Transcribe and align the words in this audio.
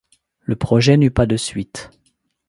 Le 0.39 0.55
projet 0.55 0.97
n'eut 0.97 1.11
pas 1.11 1.27
de 1.27 1.37
suite. 1.37 1.91